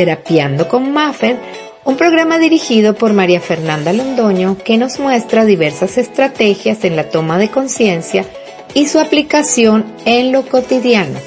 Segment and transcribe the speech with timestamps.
[0.00, 1.36] Terapiando con Maffer,
[1.84, 7.36] un programa dirigido por María Fernanda Londoño que nos muestra diversas estrategias en la toma
[7.36, 8.24] de conciencia
[8.72, 11.18] y su aplicación en lo cotidiano,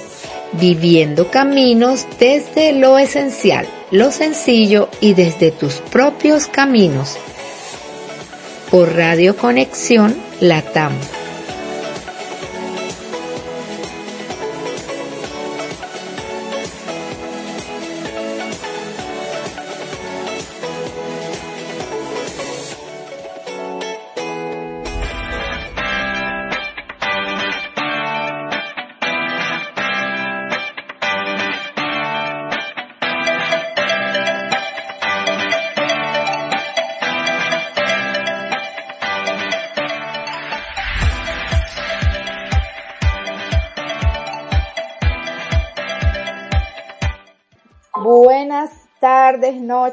[0.54, 7.16] viviendo caminos desde lo esencial, lo sencillo y desde tus propios caminos.
[8.72, 10.94] Por Radio Conexión Latam.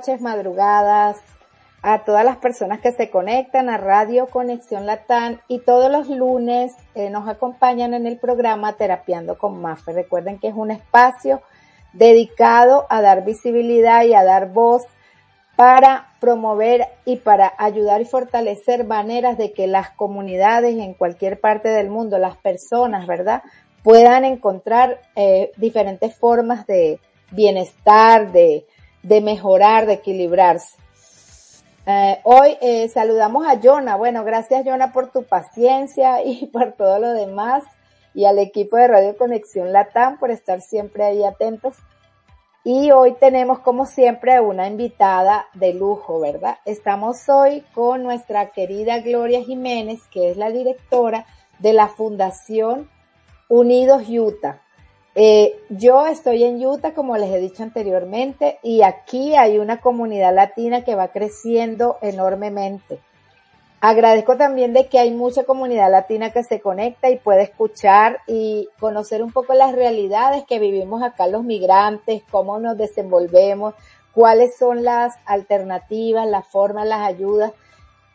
[0.01, 1.19] Noches, madrugadas,
[1.83, 6.73] a todas las personas que se conectan a Radio Conexión Latán y todos los lunes
[6.95, 9.93] eh, nos acompañan en el programa Terapiando con Mafe.
[9.93, 11.43] Recuerden que es un espacio
[11.93, 14.85] dedicado a dar visibilidad y a dar voz
[15.55, 21.69] para promover y para ayudar y fortalecer maneras de que las comunidades en cualquier parte
[21.69, 23.43] del mundo, las personas, ¿verdad?
[23.83, 27.01] Puedan encontrar eh, diferentes formas de
[27.33, 28.65] bienestar, de,
[29.03, 30.77] de mejorar, de equilibrarse.
[31.87, 33.97] Eh, hoy eh, saludamos a Jonah.
[33.97, 37.65] Bueno, gracias Jonah por tu paciencia y por todo lo demás
[38.15, 41.77] y al equipo de Radio Conexión Latam por estar siempre ahí atentos.
[42.63, 46.59] Y hoy tenemos como siempre una invitada de lujo, ¿verdad?
[46.67, 51.25] Estamos hoy con nuestra querida Gloria Jiménez, que es la directora
[51.59, 52.91] de la Fundación
[53.49, 54.61] Unidos Utah.
[55.15, 60.35] Eh, yo estoy en Utah, como les he dicho anteriormente, y aquí hay una comunidad
[60.35, 63.01] latina que va creciendo enormemente.
[63.83, 68.69] Agradezco también de que hay mucha comunidad latina que se conecta y puede escuchar y
[68.79, 73.75] conocer un poco las realidades que vivimos acá los migrantes, cómo nos desenvolvemos,
[74.13, 77.53] cuáles son las alternativas, las formas, las ayudas.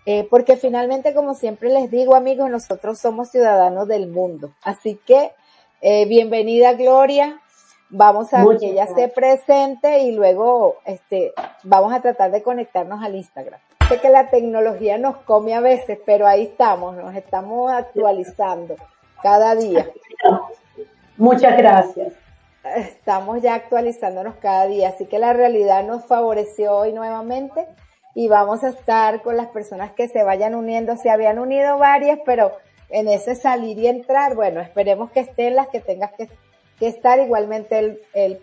[0.06, 4.52] Eh, porque finalmente, como siempre les digo amigos, nosotros somos ciudadanos del mundo.
[4.62, 5.32] Así que
[5.88, 7.40] eh, bienvenida Gloria.
[7.90, 11.32] Vamos a que ella se presente y luego este,
[11.62, 13.60] vamos a tratar de conectarnos al Instagram.
[13.88, 18.78] Sé que la tecnología nos come a veces, pero ahí estamos, nos estamos actualizando
[19.22, 19.88] cada día.
[21.18, 22.14] Muchas gracias.
[22.64, 27.68] Estamos ya actualizándonos cada día, así que la realidad nos favoreció hoy nuevamente
[28.16, 30.98] y vamos a estar con las personas que se vayan uniendo.
[30.98, 32.54] Se habían unido varias, pero
[32.90, 36.30] en ese salir y entrar, bueno, esperemos que estén las que tengas que,
[36.80, 37.20] estar.
[37.20, 38.40] Igualmente el,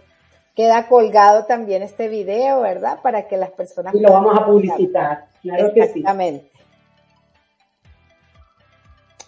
[0.54, 3.00] queda colgado también este video, ¿verdad?
[3.02, 3.94] Para que las personas...
[3.94, 5.98] Y lo vamos a publicitar, claro que sí.
[5.98, 6.50] Exactamente.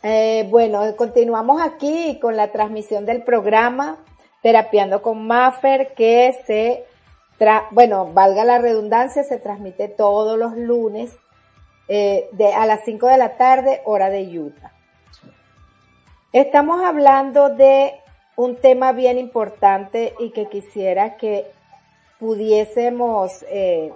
[0.03, 3.97] Eh, bueno, continuamos aquí con la transmisión del programa
[4.42, 6.84] Terapiando con Maffer que se,
[7.70, 11.16] bueno, valga la redundancia, se transmite todos los lunes
[11.88, 14.72] eh, de, a las 5 de la tarde, hora de Utah.
[16.34, 17.95] Estamos hablando de
[18.34, 21.47] un tema bien importante y que quisiera que
[22.19, 23.93] pudiésemos eh,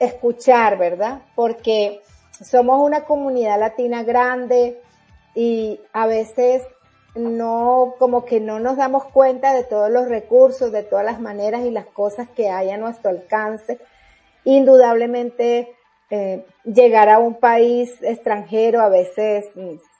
[0.00, 1.20] escuchar, ¿verdad?
[1.36, 2.02] Porque
[2.32, 4.82] somos una comunidad latina grande
[5.36, 6.64] y a veces
[7.14, 11.62] no, como que no nos damos cuenta de todos los recursos, de todas las maneras
[11.64, 13.78] y las cosas que hay a nuestro alcance.
[14.42, 15.75] Indudablemente,
[16.10, 19.46] eh, llegar a un país extranjero a veces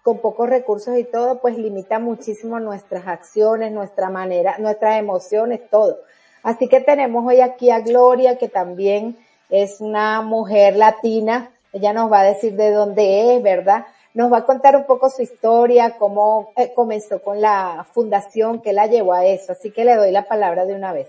[0.03, 5.99] con pocos recursos y todo, pues limita muchísimo nuestras acciones, nuestra manera, nuestras emociones, todo.
[6.44, 9.17] Así que tenemos hoy aquí a Gloria, que también
[9.50, 11.50] es una mujer latina.
[11.72, 13.87] Ella nos va a decir de dónde es, ¿verdad?
[14.15, 18.73] Nos va a contar un poco su historia, cómo eh, comenzó con la fundación, que
[18.73, 19.53] la llevó a eso.
[19.53, 21.09] Así que le doy la palabra de una vez.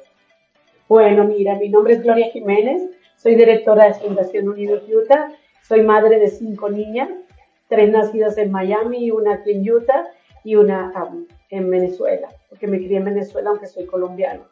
[0.90, 2.82] Bueno, mira, mi nombre es Gloria Jiménez,
[3.17, 5.31] soy directora de Fundación Unidos Utah,
[5.67, 7.09] soy madre de cinco niñas
[7.67, 10.08] tres nacidas en Miami, una aquí en Utah
[10.43, 14.43] y una um, en Venezuela, porque me crié en Venezuela aunque soy colombiano.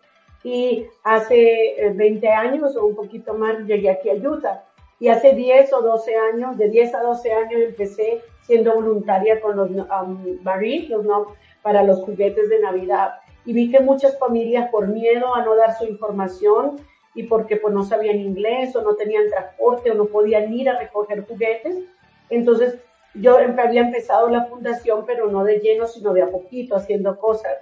[0.43, 4.63] Y hace 20 eh, años o un poquito más llegué aquí a Utah.
[4.99, 9.57] Y hace 10 o 12 años, de 10 a 12 años empecé siendo voluntaria con
[9.57, 11.27] los um, los,
[11.63, 13.15] para los juguetes de Navidad.
[13.43, 16.77] Y vi que muchas familias por miedo a no dar su información
[17.15, 20.77] y porque pues no sabían inglés o no tenían transporte o no podían ir a
[20.77, 21.77] recoger juguetes,
[22.29, 22.77] entonces
[23.13, 27.53] yo había empezado la fundación, pero no de lleno, sino de a poquito, haciendo cosas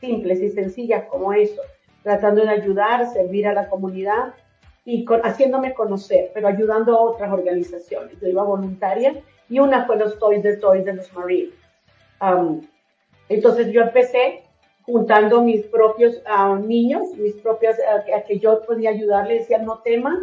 [0.00, 1.60] simples y sencillas como eso,
[2.02, 4.34] tratando de ayudar, servir a la comunidad.
[4.82, 8.18] y haciéndome conocer, pero ayudando a otras organizaciones.
[8.18, 11.54] Yo iba voluntaria y una fue los Toys de Toys de los Marines.
[13.28, 14.42] entonces yo empecé
[14.90, 19.78] juntando mis propios ah, niños, mis propias, uh, a que yo podía ayudarles, decía, no
[19.78, 20.18] tema,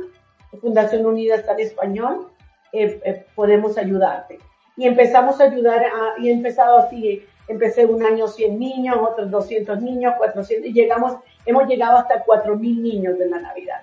[0.62, 2.28] Fundación Unida está en español,
[2.74, 4.40] eh, eh, podemos ayudarte.
[4.76, 9.32] Y empezamos a ayudar, a, y he empezado así, empecé un año 100 niños, otros
[9.32, 11.16] 200 niños, 400, y llegamos,
[11.46, 13.82] hemos llegado hasta 4.000 niños de la Navidad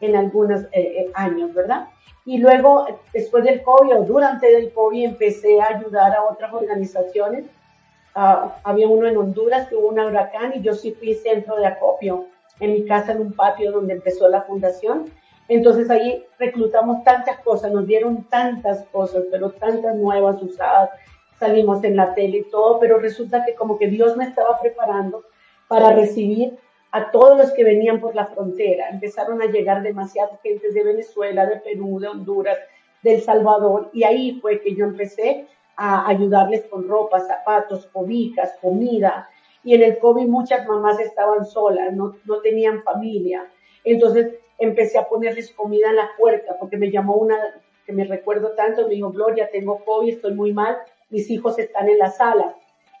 [0.00, 1.88] en algunos eh, años, ¿verdad?
[2.26, 7.44] Y luego, después del COVID o durante el COVID, empecé a ayudar a otras organizaciones
[8.14, 11.66] Ah, había uno en Honduras que hubo un huracán y yo sí fui centro de
[11.66, 12.26] acopio
[12.60, 15.10] en mi casa en un patio donde empezó la fundación.
[15.48, 20.90] Entonces ahí reclutamos tantas cosas, nos dieron tantas cosas, pero tantas nuevas usadas,
[21.38, 25.24] salimos en la tele y todo, pero resulta que como que Dios me estaba preparando
[25.68, 26.56] para recibir
[26.92, 28.88] a todos los que venían por la frontera.
[28.88, 32.58] Empezaron a llegar demasiadas gentes de Venezuela, de Perú, de Honduras,
[33.02, 35.46] de El Salvador, y ahí fue que yo empecé
[35.76, 39.28] a ayudarles con ropa, zapatos, cobijas, comida.
[39.62, 43.46] Y en el COVID muchas mamás estaban solas, no, no tenían familia.
[43.82, 47.36] Entonces empecé a ponerles comida en la puerta porque me llamó una
[47.86, 50.78] que me recuerdo tanto, me dijo, Gloria, tengo COVID, estoy muy mal,
[51.10, 52.54] mis hijos están en la sala.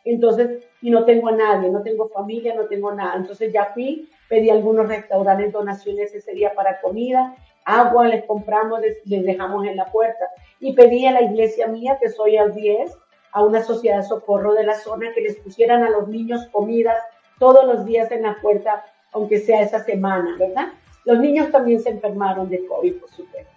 [0.04, 3.16] Entonces, y no tengo a nadie, no tengo familia, no tengo nada.
[3.16, 9.24] Entonces ya fui, pedí algunos restaurantes donaciones ese día para comida agua les compramos, les,
[9.24, 10.28] dejamos en la puerta.
[10.60, 12.96] Y pedí a la iglesia mía, que soy al 10,
[13.32, 17.02] a una sociedad de socorro de la zona, que les pusieran a los niños comidas
[17.38, 20.68] todos los días en la puerta, aunque sea esa semana, ¿verdad?
[21.04, 23.52] Los niños también se enfermaron de COVID, por supuesto,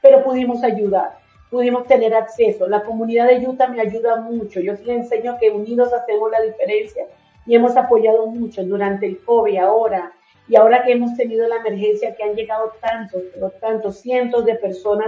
[0.00, 1.18] pero pudimos ayudar,
[1.50, 2.68] pudimos tener acceso.
[2.68, 4.60] La comunidad de Utah me ayuda mucho.
[4.60, 7.04] Yo les enseño que unidos hacemos la diferencia
[7.44, 10.12] y hemos apoyado mucho durante el COVID, ahora,
[10.52, 14.54] y ahora que hemos tenido la emergencia, que han llegado tantos, pero tantos, cientos de
[14.56, 15.06] personas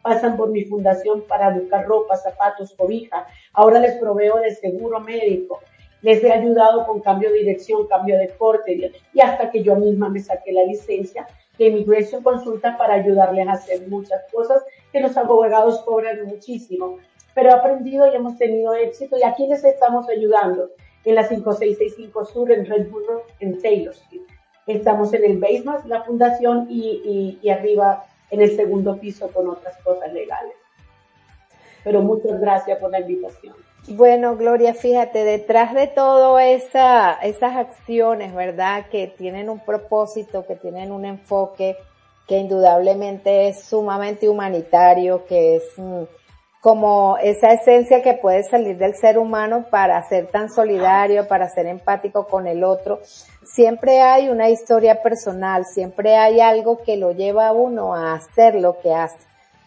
[0.00, 3.26] pasan por mi fundación para buscar ropa, zapatos, cobija.
[3.52, 5.60] Ahora les proveo de seguro médico.
[6.00, 10.08] Les he ayudado con cambio de dirección, cambio de corte y hasta que yo misma
[10.08, 11.28] me saqué la licencia
[11.58, 17.00] de Immigration Consulta para ayudarles a hacer muchas cosas que los abogados cobran muchísimo.
[17.34, 19.18] Pero he aprendido y hemos tenido éxito.
[19.18, 20.70] ¿Y a quiénes estamos ayudando?
[21.04, 24.35] En la 5665 Sur, en Redwood, en Taylor Street.
[24.66, 29.76] Estamos en el basement, la fundación, y, y, arriba en el segundo piso con otras
[29.82, 30.54] cosas legales.
[31.84, 33.54] Pero muchas gracias por la invitación.
[33.88, 38.86] Bueno, Gloria, fíjate, detrás de todo esa, esas acciones, ¿verdad?
[38.90, 41.76] Que tienen un propósito, que tienen un enfoque,
[42.26, 46.02] que indudablemente es sumamente humanitario, que es mm,
[46.60, 51.66] como esa esencia que puede salir del ser humano para ser tan solidario, para ser
[51.66, 52.98] empático con el otro.
[53.46, 58.56] Siempre hay una historia personal, siempre hay algo que lo lleva a uno a hacer
[58.56, 59.24] lo que hace.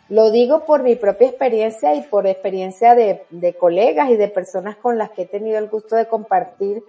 [0.09, 4.97] Lo digo por mi propia experiencia y por experiencia de, colegas y de personas con
[4.97, 6.83] las que he tenido el gusto de compartir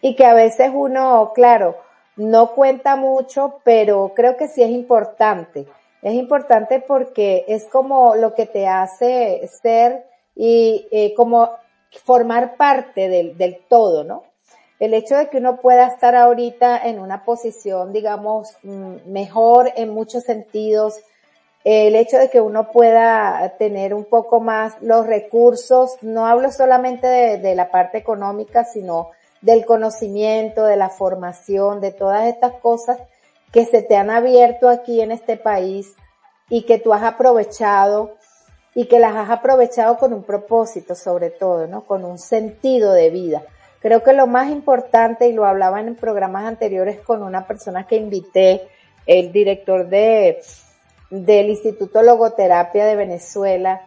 [0.00, 1.76] y que a veces uno, claro,
[2.16, 5.66] no cuenta mucho, pero creo que sí es importante
[6.04, 10.04] es importante porque es como lo que te hace ser
[10.36, 11.50] y eh, como
[12.04, 14.22] formar parte del, del todo, ¿no?
[14.80, 19.90] El hecho de que uno pueda estar ahorita en una posición, digamos, mm, mejor en
[19.90, 20.94] muchos sentidos,
[21.64, 27.06] el hecho de que uno pueda tener un poco más los recursos, no hablo solamente
[27.06, 29.10] de, de, la parte económica, sino
[29.40, 32.98] del conocimiento, de la formación, de todas estas cosas
[33.52, 35.94] que se te han abierto aquí en este país
[36.50, 38.16] y que tú has aprovechado
[38.74, 41.84] y que las has aprovechado con un propósito sobre todo, ¿no?
[41.84, 43.42] Con un sentido de vida.
[43.84, 47.96] Creo que lo más importante, y lo hablaba en programas anteriores con una persona que
[47.96, 48.62] invité,
[49.04, 50.40] el director de,
[51.10, 53.82] del Instituto Logoterapia de Venezuela,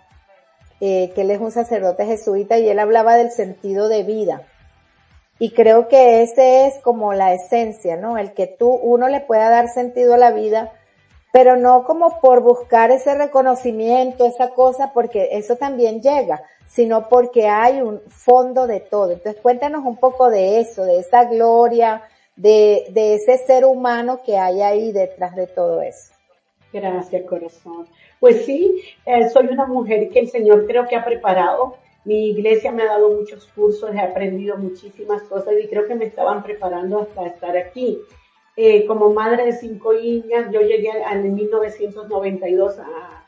[0.81, 4.43] eh, que él es un sacerdote jesuita y él hablaba del sentido de vida.
[5.39, 8.19] Y creo que ese es como la esencia, ¿no?
[8.19, 10.73] El que tú, uno le pueda dar sentido a la vida,
[11.37, 17.47] pero no como por buscar ese reconocimiento, esa cosa, porque eso también llega, sino porque
[17.47, 19.11] hay un fondo de todo.
[19.11, 22.01] Entonces cuéntanos un poco de eso, de esa gloria,
[22.35, 26.11] de, ese ser humano que hay ahí detrás de todo eso.
[26.73, 27.87] Gracias, corazón.
[28.19, 31.75] Pues sí, eh, soy una mujer que el Señor creo que ha preparado
[32.07, 36.05] mi iglesia me ha dado muchos cursos, he aprendido muchísimas cosas y creo que me
[36.05, 37.99] estaban preparando hasta estar aquí.
[38.59, 43.23] Eh, como madre de cinco niñas, yo llegué en 1992 a,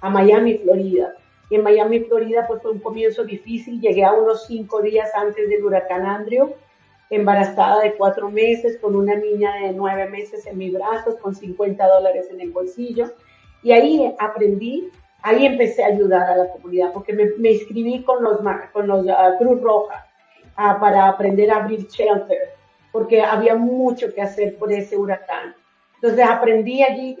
[0.00, 1.14] a, Miami, Florida.
[1.50, 3.78] Y en Miami, Florida, pues fue un comienzo difícil.
[3.82, 6.54] Llegué a unos cinco días antes del huracán Andrew.
[7.10, 11.86] embarazada de cuatro meses, con una niña de nueve meses en mis brazos, con 50
[11.86, 13.10] dólares en el bolsillo.
[13.62, 14.88] Y ahí aprendí,
[15.20, 18.38] ahí empecé a ayudar a la comunidad, porque me, inscribí con los,
[18.72, 20.06] con los uh, Cruz Roja
[20.56, 22.59] uh, para aprender a abrir shelter,
[22.92, 25.54] porque había mucho que hacer por ese huracán.
[25.96, 27.18] Entonces aprendí allí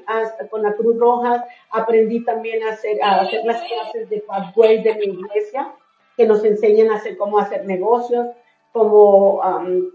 [0.50, 4.94] con la Cruz Roja, aprendí también a hacer, a hacer las clases de Pathway de
[4.94, 5.72] mi iglesia,
[6.16, 8.28] que nos enseñan a hacer cómo hacer negocios,
[8.72, 9.90] cómo um,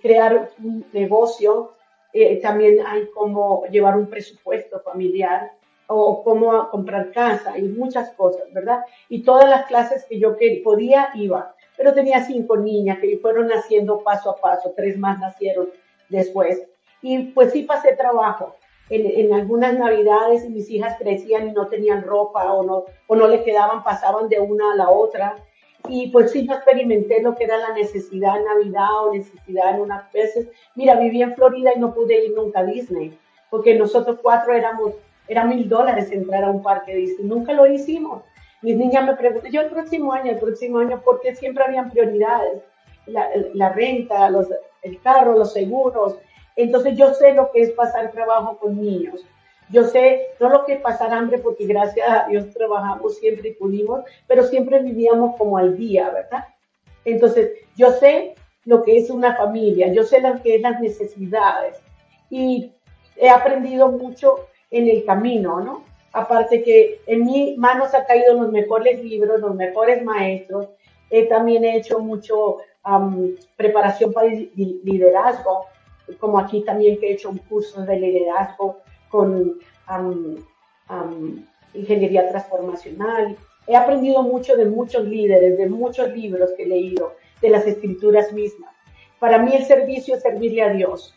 [0.00, 1.72] crear un negocio,
[2.12, 5.52] eh, también hay cómo llevar un presupuesto familiar
[5.86, 8.84] o cómo comprar casa y muchas cosas, ¿verdad?
[9.08, 14.02] Y todas las clases que yo podía iba, pero tenía cinco niñas que fueron naciendo
[14.02, 15.70] paso a paso, tres más nacieron
[16.08, 16.62] después.
[17.00, 18.56] Y pues sí pasé trabajo.
[18.90, 23.26] En, en, algunas navidades mis hijas crecían y no tenían ropa o no, o no
[23.26, 25.36] le quedaban, pasaban de una a la otra.
[25.88, 29.80] Y pues sí, yo experimenté lo que era la necesidad en Navidad o necesidad en
[29.80, 30.48] unas veces.
[30.74, 33.18] Mira, viví en Florida y no pude ir nunca a Disney,
[33.50, 34.92] porque nosotros cuatro éramos,
[35.26, 37.26] era mil dólares entrar a un parque Disney.
[37.26, 38.22] Nunca lo hicimos.
[38.62, 42.62] Mis niñas me preguntan, yo el próximo año, el próximo año, porque siempre habían prioridades.
[43.06, 44.46] La, la renta, los,
[44.82, 46.16] el carro, los seguros,
[46.56, 49.24] entonces yo sé lo que es pasar trabajo con niños.
[49.70, 53.54] Yo sé no lo que es pasar hambre porque gracias a Dios trabajamos siempre y
[53.54, 56.44] pudimos, pero siempre vivíamos como al día, ¿verdad?
[57.04, 61.80] Entonces yo sé lo que es una familia, yo sé lo que es las necesidades
[62.28, 62.70] y
[63.16, 65.84] he aprendido mucho en el camino, ¿no?
[66.12, 70.68] Aparte que en mi manos ha caído los mejores libros, los mejores maestros,
[71.10, 72.58] he también hecho mucho
[73.56, 75.66] preparación para liderazgo,
[76.18, 78.78] como aquí también he hecho un curso de liderazgo
[79.08, 79.58] con
[81.74, 83.36] ingeniería transformacional.
[83.66, 88.32] He aprendido mucho de muchos líderes, de muchos libros que he leído, de las escrituras
[88.32, 88.74] mismas.
[89.18, 91.14] Para mí el servicio es servirle a Dios.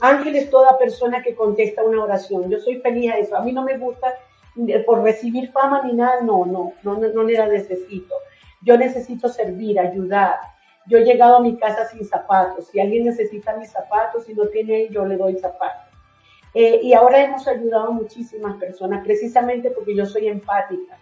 [0.00, 2.48] Ángel es toda persona que contesta una oración.
[2.50, 3.36] Yo soy feliz a eso.
[3.36, 4.14] A mí no me gusta
[4.66, 8.14] eh, por recibir fama ni nada, no, no, no, no, la necesito.
[8.62, 10.38] Yo necesito servir, ayudar,
[10.86, 12.68] yo he llegado a mi casa sin zapatos.
[12.68, 15.86] Si alguien necesita mis zapatos y no tiene, yo le doy zapatos.
[16.54, 20.98] Eh, y ahora hemos ayudado a muchísimas personas precisamente porque yo soy empática,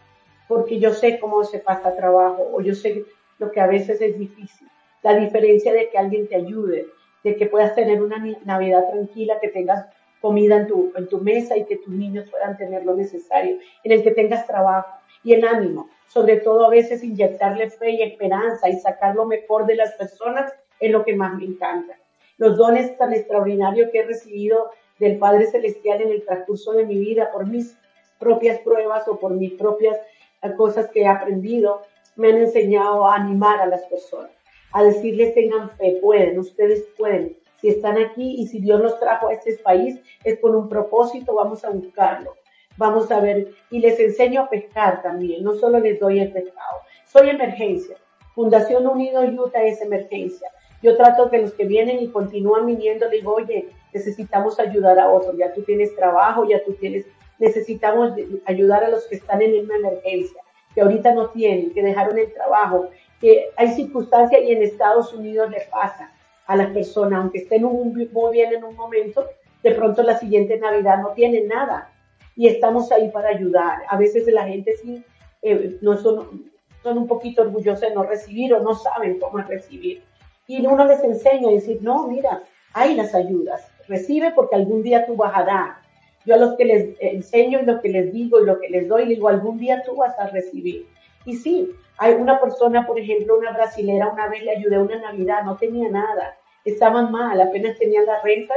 [0.49, 3.05] porque yo sé cómo se pasa trabajo o yo sé
[3.39, 4.69] lo que a veces es difícil.
[5.03, 6.89] La diferencia de que alguien te ayude,
[7.31, 9.87] de que puedas tener una Navidad tranquila, que tengas
[10.21, 14.13] comida en tu, mesa y que tus niños puedan tener lo necesario, en el que
[14.13, 14.89] tengas trabajo
[15.23, 19.67] y el ánimo sobre todo a veces inyectarle fe y esperanza y sacar lo mejor
[19.67, 21.95] de las personas es lo que más me encanta.
[22.39, 26.99] Los dones tan extraordinarios que he recibido del Padre Celestial en el transcurso de mi
[26.99, 27.77] vida por mis
[28.19, 29.99] propias pruebas o por mis propias
[30.43, 31.83] eh, cosas que he aprendido,
[32.15, 34.31] me han enseñado a animar a las personas,
[34.73, 37.37] a decirles tengan fe, pueden, ustedes pueden.
[37.61, 41.35] Si están aquí y si Dios los trajo a este país, es con un propósito,
[41.35, 42.35] vamos a buscarlo
[42.77, 46.81] vamos a ver, y les enseño a pescar también, no solo les doy el pescado.
[47.07, 47.97] Soy emergencia.
[48.35, 50.51] Fundación Unido Utah es emergencia.
[50.83, 55.11] Yo trato que los que vienen y continúan viniendo, les digo, oye, necesitamos ayudar a
[55.11, 57.07] otros, ya tú tienes trabajo, ya tú tienes,
[57.39, 58.13] necesitamos
[58.45, 60.43] ayudar a los que están en una emergencia,
[60.75, 65.51] que ahorita no tienen, que dejaron el trabajo, que hay circunstancias y en Estados Unidos
[65.51, 66.13] le pasa
[66.47, 69.27] a las personas, aunque estén muy bien en un momento,
[69.63, 71.91] de pronto la siguiente Navidad no tienen nada
[72.37, 73.79] y estamos ahí para ayudar.
[73.89, 75.03] A veces la gente sí
[75.43, 76.51] eh, no son,
[76.83, 80.03] son un poquito orgullosos de no recibir o no saben cómo recibir.
[80.47, 82.43] Y uno les enseña a decir, no, mira,
[82.73, 85.77] hay las ayudas, recibe porque algún día tú vas a dar.
[86.25, 88.89] Yo a los que les enseño y lo que les digo y lo que les
[88.89, 90.87] doy, digo, algún día tú vas a recibir.
[91.27, 95.43] Y sí, hay una persona, por ejemplo, una brasilera, una vez le ayudé una Navidad,
[95.45, 98.55] no tenía nada, estaban mal, apenas tenían la renta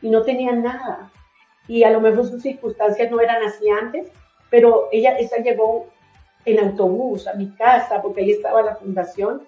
[0.00, 1.10] y no tenían nada
[1.70, 4.10] y a lo mejor sus circunstancias no eran así antes,
[4.50, 5.86] pero ella, esa llegó
[6.44, 9.42] en autobús a mi casa porque ahí estaba la fundación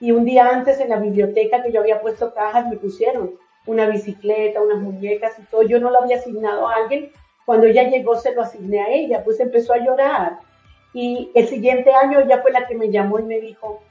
[0.00, 3.34] y un día antes en la biblioteca que yo había puesto cajas me pusieron
[3.66, 5.62] una bicicleta, unas muñecas y todo.
[5.62, 7.12] Yo no lo había asignado a alguien.
[7.44, 10.38] Cuando ella llegó se lo asigné a ella, pues empezó a llorar.
[10.92, 13.82] Y el siguiente año ella fue la que me llamó y me dijo,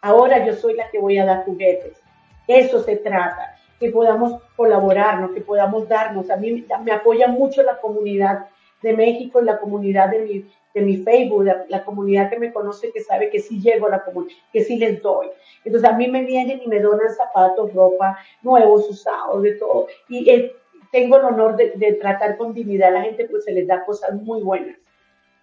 [0.00, 2.00] ahora yo soy la que voy a dar juguetes.
[2.46, 6.30] Eso se trata que podamos colaborarnos, que podamos darnos.
[6.30, 8.46] A mí me apoya mucho la comunidad
[8.82, 12.92] de México y la comunidad de mi, de mi Facebook, la, comunidad que me conoce,
[12.92, 15.28] que sabe que sí llego a la comunidad, que sí les doy.
[15.64, 19.88] Entonces a mí me vienen y me donan zapatos, ropa, nuevos, usados, de todo.
[20.08, 20.52] Y eh,
[20.92, 23.84] tengo el honor de, de, tratar con dignidad a la gente, pues se les da
[23.84, 24.76] cosas muy buenas,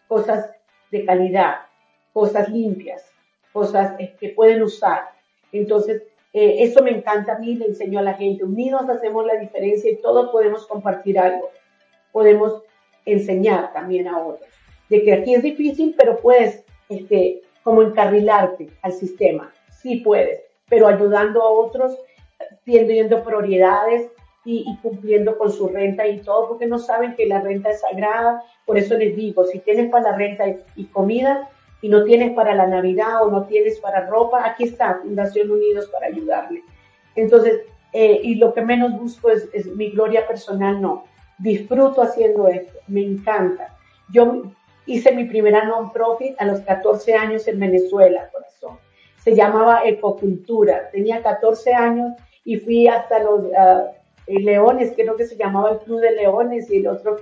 [0.08, 0.50] cosas
[0.94, 1.56] de calidad,
[2.14, 3.02] cosas limpias,
[3.52, 5.02] cosas eh, que pueden usar.
[5.52, 5.98] Entonces,
[6.36, 8.44] Eh, eso me encanta a mí, le enseño a la gente.
[8.44, 11.52] Unidos hacemos la diferencia y todos podemos compartir algo.
[12.12, 12.52] Podemos
[13.06, 14.50] enseñar también a otros.
[14.90, 19.54] De que aquí es difícil, pero puedes, este, como encarrilarte al sistema.
[19.70, 21.92] Sí puedes, pero ayudando a otros,
[22.66, 24.02] teniendo prioridades
[24.46, 27.82] y, y, cumpliendo con su renta y todo, porque no saben que la renta es
[27.82, 28.44] sagrada.
[28.66, 30.46] Por eso les digo, si tienes para la renta
[30.76, 31.50] y comida,
[31.84, 35.90] y no tienes para la Navidad o no tienes para ropa, aquí está Fundación Unidos
[35.92, 36.64] para ayudarle.
[37.14, 37.60] Entonces,
[37.92, 41.04] eh, y lo que menos busco es, mi gloria personal, no.
[41.38, 43.76] Disfruto haciendo esto, me encanta.
[44.14, 44.44] Yo
[44.86, 48.80] hice mi primera non-profit a los 14 años en Venezuela, corazón.
[49.18, 50.90] Se llamaba Ecocultura.
[50.90, 52.14] Tenía 14 años
[52.46, 53.90] y fui hasta los uh,
[54.27, 57.18] Leones, creo que se llamaba el Club de Leones y el otro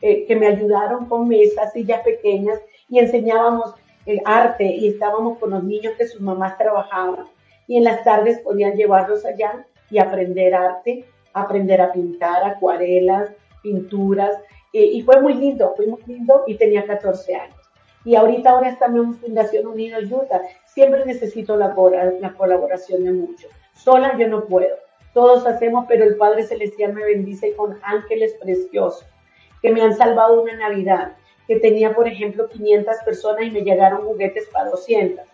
[0.00, 3.74] eh, que me ayudaron con mesas, sillas pequeñas y enseñábamos
[4.06, 7.26] el arte y estábamos con los niños que sus mamás trabajaban
[7.66, 13.30] y en las tardes podían llevarlos allá y aprender arte, aprender a pintar, acuarelas,
[13.62, 14.36] pinturas
[14.72, 17.56] eh, y fue muy lindo, fue muy lindo y tenía 14 años.
[18.04, 20.42] Y ahorita ahora estamos en Fundación Unidos Utah.
[20.64, 21.74] Siempre necesito la,
[22.20, 23.50] la colaboración de muchos.
[23.74, 24.76] Sola yo no puedo.
[25.16, 29.06] Todos hacemos, pero el Padre Celestial me bendice con ángeles preciosos
[29.62, 31.12] que me han salvado una Navidad
[31.48, 35.24] que tenía, por ejemplo, 500 personas y me llegaron juguetes para 200.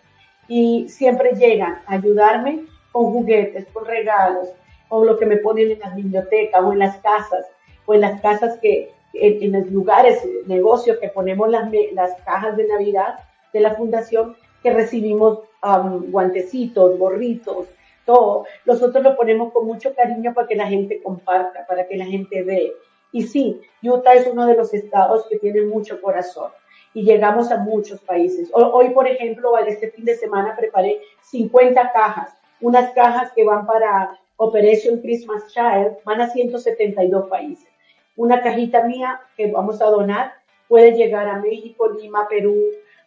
[0.47, 2.63] Y siempre llegan a ayudarme
[2.93, 4.47] con juguetes, con regalos,
[4.87, 7.45] o lo que me ponen en las bibliotecas o en las casas,
[7.85, 12.69] o en las casas que, en, los lugares, negocios que ponemos las, las cajas de
[12.69, 13.19] Navidad
[13.51, 17.67] de la fundación, que recibimos um, guantecitos, gorritos,
[18.05, 18.45] todo.
[18.65, 22.43] Nosotros lo ponemos con mucho cariño para que la gente comparta, para que la gente
[22.43, 22.71] vea.
[23.11, 26.51] Y sí, Utah es uno de los estados que tiene mucho corazón
[26.93, 28.49] y llegamos a muchos países.
[28.53, 34.19] Hoy, por ejemplo, este fin de semana preparé 50 cajas, unas cajas que van para
[34.37, 37.67] Operation Christmas Child, van a 172 países.
[38.15, 40.33] Una cajita mía que vamos a donar
[40.67, 42.55] puede llegar a México, Lima, Perú,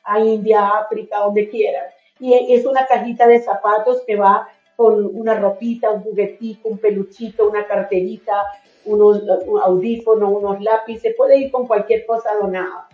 [0.05, 1.85] a India, África, donde quieran.
[2.19, 7.49] Y es una cajita de zapatos que va con una ropita, un juguetito, un peluchito,
[7.49, 8.43] una carterita,
[8.85, 12.89] unos un audífono, unos lápices, puede ir con cualquier cosa donada.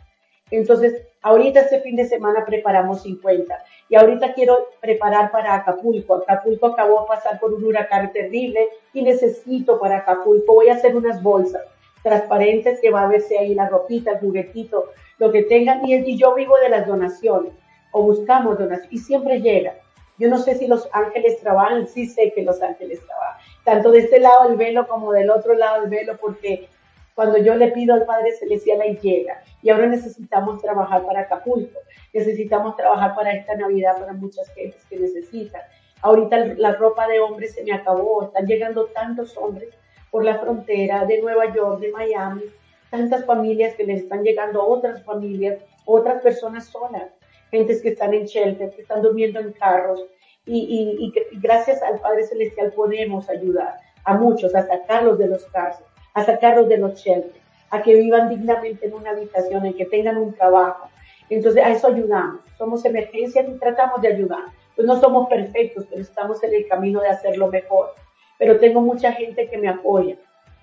[0.51, 6.16] Entonces, ahorita este fin de semana preparamos 50 y ahorita quiero preparar para Acapulco.
[6.16, 10.55] Acapulco acabó de pasar por un huracán terrible y necesito para Acapulco.
[10.55, 11.62] Voy a hacer unas bolsas
[12.03, 16.18] transparentes que va a verse ahí la ropita, el juguetito, lo que tengan y, y
[16.18, 17.53] yo vivo de las donaciones
[17.92, 19.75] o buscamos donaciones y siempre llega.
[20.18, 23.40] Yo no sé si los ángeles trabajan, sí sé que los ángeles trabajan.
[23.64, 26.68] Tanto de este lado del velo como del otro lado del velo, porque
[27.14, 29.42] cuando yo le pido al Padre Celestial, ahí llega.
[29.62, 31.79] Y ahora necesitamos trabajar para Acapulco,
[32.12, 35.62] necesitamos trabajar para esta Navidad, para muchas gentes que necesitan.
[36.03, 39.68] Ahorita la ropa de hombres se me acabó, están llegando tantos hombres
[40.11, 42.42] por la frontera de Nueva York, de Miami,
[42.90, 47.05] tantas familias que les están llegando otras familias, otras personas solas,
[47.53, 50.05] gentes que están en shelter, que están durmiendo en carros,
[50.45, 56.25] y, gracias al Padre Celestial podemos ayudar a muchos a sacarlos de los casos, a
[56.25, 57.38] sacarlos de los shelters,
[57.71, 60.88] a que vivan dignamente en una habitación, en que tengan un trabajo.
[61.31, 62.41] Entonces a eso ayudamos.
[62.59, 64.47] Somos emergencias y tratamos de ayudar.
[64.75, 67.95] Pues no somos perfectos, pero estamos en el camino de hacerlo mejor.
[68.38, 70.17] Pero tengo mucha gente que me apoya.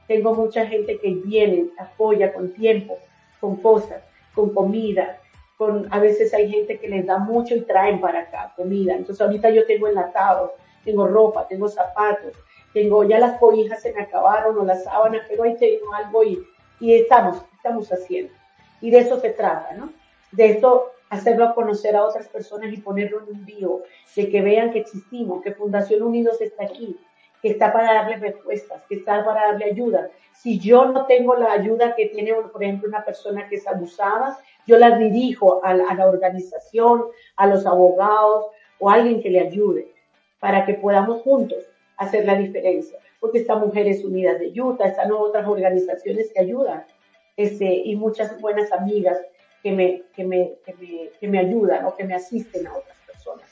[0.07, 2.97] Tengo mucha gente que viene, apoya con tiempo,
[3.39, 4.03] con cosas,
[4.35, 5.19] con comida,
[5.89, 8.95] a veces hay gente que les da mucho y traen para acá comida.
[8.95, 10.51] Entonces ahorita yo tengo enlatados,
[10.85, 12.33] tengo ropa, tengo zapatos,
[12.73, 16.41] tengo ya las cobijas se me acabaron o las sábanas, pero ahí tengo algo y,
[16.79, 18.31] y estamos, estamos haciendo.
[18.79, 19.89] Y de eso se trata, ¿no?
[20.31, 23.83] De esto hacerlo conocer a otras personas y ponerlo en un vivo,
[24.15, 26.97] de que vean que existimos, que Fundación Unidos está aquí,
[27.41, 30.09] que está para darle respuestas, que está para darle ayuda.
[30.33, 34.37] Si yo no tengo la ayuda que tiene, por ejemplo, una persona que es abusada,
[34.69, 37.05] yo la dirijo a la, organización,
[37.35, 38.45] a los abogados
[38.77, 39.91] o a alguien que le ayude
[40.39, 41.65] para que podamos juntos
[41.97, 42.99] hacer la diferencia.
[43.19, 46.85] Porque está Mujeres Unidas de Utah, están otras organizaciones que ayudan
[47.35, 49.17] este, y muchas buenas amigas
[49.63, 50.53] que me, que me,
[51.19, 53.49] que me, ayudan o que me asisten a otras personas.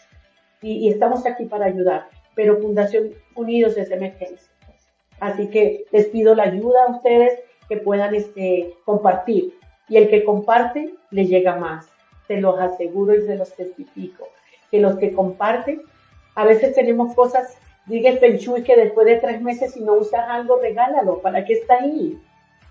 [0.62, 4.52] Y, y, estamos aquí para ayudar, pero Fundación Unidos es emergencia.
[5.20, 9.58] Así que les pido la ayuda a ustedes que puedan este, compartir
[9.90, 11.88] y el que comparte le llega más.
[12.28, 14.28] Se los aseguro y se los testifico.
[14.70, 15.82] Que los que comparten,
[16.36, 20.26] a veces tenemos cosas, diga el Penchui que después de tres meses si no usas
[20.28, 21.20] algo, regálalo.
[21.20, 22.20] ¿Para qué está ahí?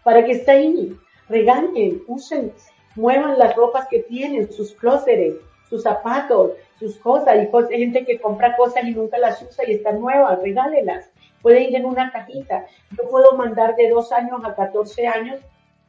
[0.05, 0.95] ¿Para qué está ahí?
[1.29, 2.53] Regalen, usen,
[2.95, 5.35] muevan las ropas que tienen, sus clóseres,
[5.69, 7.29] sus zapatos, sus cosas.
[7.29, 7.49] Hay
[7.79, 11.11] gente que compra cosas y nunca las usa y están nuevas, regálelas.
[11.43, 12.67] Puede ir en una cajita.
[12.91, 15.41] Yo puedo mandar de dos años a 14 años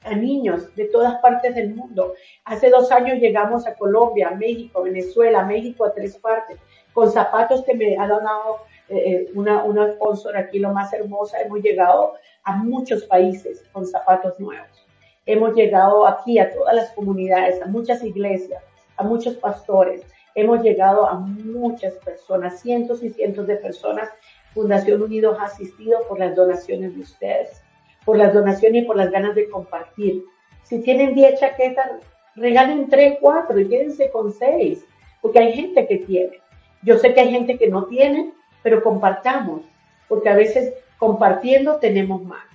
[0.04, 2.14] a niños de todas partes del mundo.
[2.46, 6.58] Hace dos años llegamos a Colombia, México, Venezuela, México a tres partes,
[6.94, 11.42] con zapatos que me ha donado eh, eh, una, una sponsor aquí, lo más hermosa.
[11.42, 14.88] Hemos llegado a muchos países con zapatos nuevos.
[15.26, 18.64] Hemos llegado aquí a todas las comunidades, a muchas iglesias,
[18.96, 20.04] a muchos pastores.
[20.36, 24.10] Hemos llegado a muchas personas, cientos y cientos de personas.
[24.54, 27.62] Fundación Unidos ha asistido por las donaciones de ustedes,
[28.08, 30.24] por las donaciones y por las ganas de compartir.
[30.64, 31.92] Si tienen 10 chaquetas,
[32.38, 34.86] regalen 3, 4 y quédense con 6,
[35.22, 36.40] porque hay gente que tiene.
[36.84, 38.32] Yo sé que hay gente que no tiene,
[38.64, 39.64] pero compartamos,
[40.08, 42.46] porque a veces compartiendo tenemos más,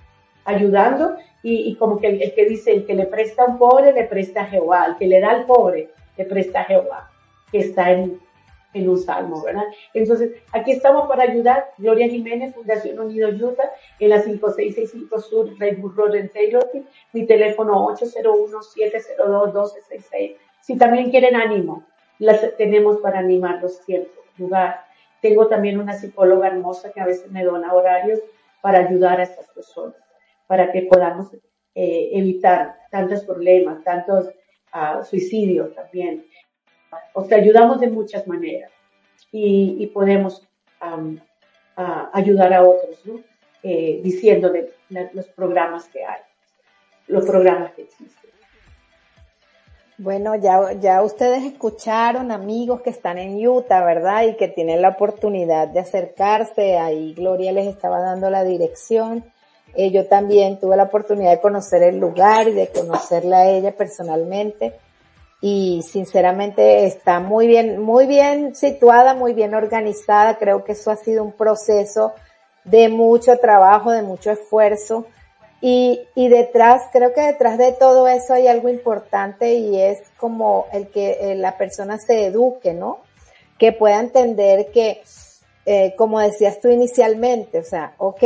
[0.43, 4.05] ayudando y, como que el, que dice, el que le presta a un pobre, le
[4.05, 7.11] presta a Jehová, el que le da al pobre, le presta a Jehová,
[7.51, 8.19] que está en,
[8.73, 9.65] en un salmo, ¿verdad?
[9.93, 11.69] Entonces, aquí estamos para ayudar.
[11.77, 16.31] Gloria Jiménez, Fundación Unido Utah, en la 5665 Sur, Redwood Road en
[17.13, 20.35] mi teléfono 801-702-1266.
[20.61, 21.85] Si también quieren ánimo,
[22.19, 24.83] las tenemos para animarlos tiempo, lugar.
[25.21, 28.19] Tengo también una psicóloga hermosa que a veces me dona horarios
[28.61, 29.97] para ayudar a estas personas,
[30.47, 31.33] para que podamos
[31.75, 34.29] eh, evitar tantos problemas, tantos
[34.73, 36.25] uh, suicidios también.
[37.13, 38.71] O sea, ayudamos de muchas maneras
[39.31, 40.47] y, podemos
[42.13, 43.19] ayudar a otros, ¿no?
[43.65, 44.73] Eh, diciéndole
[45.13, 46.19] los programas que hay,
[47.07, 48.29] los programas que existen.
[49.97, 54.23] Bueno, ya, ya ustedes escucharon amigos que están en Utah, ¿verdad?
[54.23, 56.77] Y que tienen la oportunidad de acercarse.
[56.77, 59.23] Ahí Gloria les estaba dando la dirección.
[59.75, 63.71] Eh, yo también tuve la oportunidad de conocer el lugar y de conocerla a ella
[63.77, 64.73] personalmente.
[65.45, 70.37] Y sinceramente está muy bien, muy bien situada, muy bien organizada.
[70.37, 72.13] Creo que eso ha sido un proceso
[72.63, 75.05] de mucho trabajo, de mucho esfuerzo
[75.65, 80.65] y, y detrás, creo que detrás de todo eso hay algo importante y es como
[80.73, 82.99] el que eh, la persona se eduque, ¿no?
[83.57, 85.01] Que pueda entender que,
[85.65, 88.23] eh, como decías tú inicialmente, o sea, ok,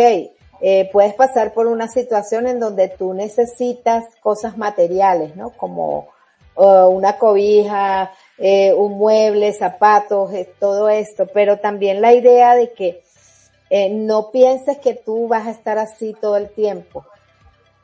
[0.61, 5.51] eh, puedes pasar por una situación en donde tú necesitas cosas materiales, ¿no?
[5.51, 6.07] Como
[6.57, 12.73] uh, una cobija, eh, un mueble, zapatos, eh, todo esto, pero también la idea de
[12.73, 13.01] que
[13.69, 17.05] eh, no pienses que tú vas a estar así todo el tiempo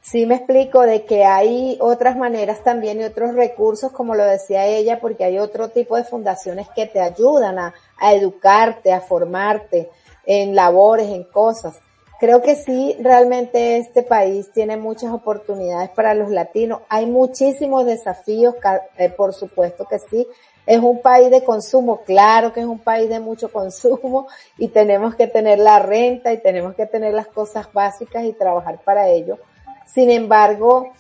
[0.04, 4.66] sí me explico de que hay otras maneras también y otros recursos, como lo decía
[4.66, 7.74] ella, porque hay otro tipo de fundaciones que te ayudan a,
[8.12, 9.90] educarte, a formarte
[10.26, 11.80] en labores, en cosas.
[12.24, 16.80] Creo que sí, realmente este país tiene muchas oportunidades para los latinos.
[16.88, 18.56] Hay muchísimos desafíos,
[18.98, 20.26] eh, por supuesto que sí.
[20.66, 25.16] Es un país de consumo, claro que es un país de mucho consumo y tenemos
[25.16, 29.38] que tener la renta y tenemos que tener las cosas básicas y trabajar para ello
[29.86, 30.92] sin embargo,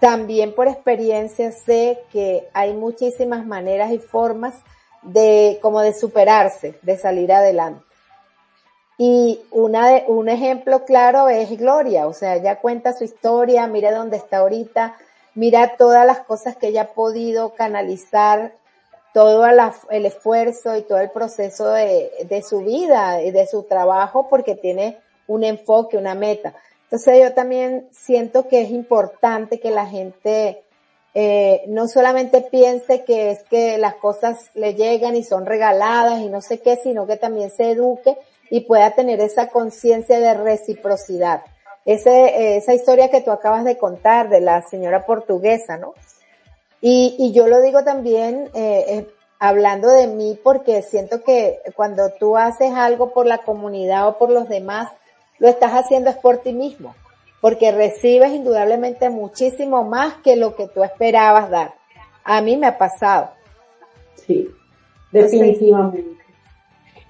[0.00, 4.56] también por experiencia sé que hay muchísimas maneras y formas
[5.02, 7.91] de, como de superarse, de salir adelante.
[9.04, 13.92] Y una de, un ejemplo claro es Gloria, o sea, ella cuenta su historia, mira
[13.92, 14.96] dónde está ahorita,
[15.34, 18.52] mira todas las cosas que ella ha podido canalizar,
[19.12, 19.44] todo
[19.90, 24.54] el esfuerzo y todo el proceso de, de su vida y de su trabajo porque
[24.54, 26.54] tiene un enfoque, una meta.
[26.84, 30.62] Entonces yo también siento que es importante que la gente
[31.14, 36.28] eh, no solamente piense que es que las cosas le llegan y son regaladas y
[36.28, 38.16] no sé qué, sino que también se eduque
[38.52, 41.40] y pueda tener esa conciencia de reciprocidad.
[41.86, 45.94] Ese, eh, esa historia que tú acabas de contar de la señora portuguesa, ¿no?
[46.82, 49.06] Y, y yo lo digo también eh, eh
[49.38, 54.30] hablando de mí porque siento que cuando tú haces algo por la comunidad o por
[54.30, 54.92] los demás,
[55.38, 56.94] lo estás haciendo es por ti mismo,
[57.40, 61.74] porque recibes indudablemente muchísimo más que lo que tú esperabas dar.
[62.22, 63.30] A mí me ha pasado.
[64.14, 64.48] Sí,
[65.10, 66.21] definitivamente.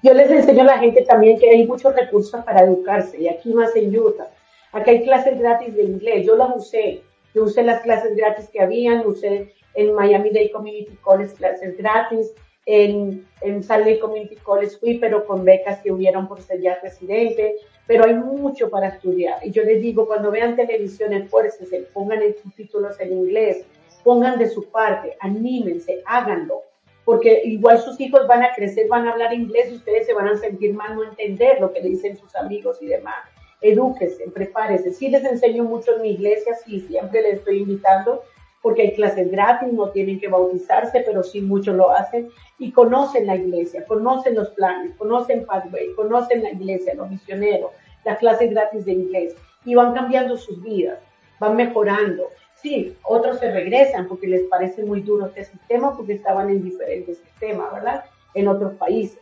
[0.03, 3.53] Yo les enseño a la gente también que hay muchos recursos para educarse, y aquí
[3.53, 4.29] más en Utah.
[4.71, 7.01] Aquí hay clases gratis de inglés, yo las usé.
[7.33, 12.31] Yo usé las clases gratis que habían, usé en Miami Dade Community College clases gratis,
[12.65, 16.79] en, en Salt Lake Community College fui, pero con becas que hubieron por ser ya
[16.81, 19.39] residente pero hay mucho para estudiar.
[19.45, 23.65] Y yo les digo, cuando vean televisión, esfuércense, pongan el subtítulos en inglés,
[24.03, 26.63] pongan de su parte, anímense, háganlo,
[27.05, 30.27] porque igual sus hijos van a crecer, van a hablar inglés y ustedes se van
[30.27, 33.15] a sentir mal no entender lo que dicen sus amigos y demás.
[33.61, 34.93] Edúquense, prepárense.
[34.93, 38.23] Sí les enseño mucho en mi iglesia, sí, siempre les estoy invitando
[38.61, 43.27] porque hay clases gratis, no tienen que bautizarse, pero sí muchos lo hacen y conocen
[43.27, 47.71] la iglesia, conocen los planes, conocen Pathway, conocen la iglesia, los misioneros,
[48.05, 49.35] las clases gratis de inglés
[49.65, 50.99] y van cambiando sus vidas,
[51.39, 52.29] van mejorando.
[52.61, 57.17] Sí, otros se regresan porque les parece muy duro este sistema porque estaban en diferentes
[57.17, 58.05] sistemas, ¿verdad?
[58.33, 59.19] En otros países.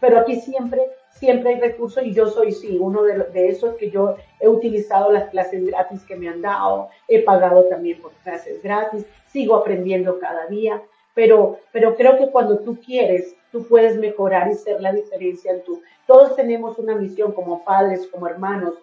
[0.00, 0.82] Pero aquí siempre
[1.22, 5.12] siempre hay recursos y yo soy, sí, uno de, de, esos que yo he utilizado
[5.12, 10.18] las clases gratis que me han dado, he pagado también por clases gratis, sigo aprendiendo
[10.18, 10.82] cada día,
[11.14, 15.62] pero, pero creo que cuando tú quieres, tú puedes mejorar y ser la diferencia en
[15.62, 15.82] tu.
[16.06, 18.74] Todos tenemos una misión como padres, como hermanos,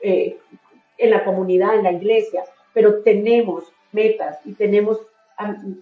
[0.00, 0.38] eh,
[0.98, 5.00] en la comunidad, en la iglesia, pero tenemos metas y tenemos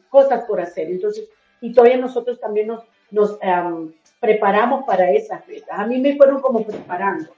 [0.09, 0.89] cosas por hacer.
[0.89, 1.29] Entonces,
[1.61, 5.79] y todavía nosotros también nos, nos um, preparamos para esas metas.
[5.79, 7.31] A mí me fueron como preparando